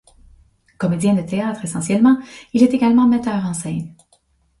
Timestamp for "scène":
3.53-3.93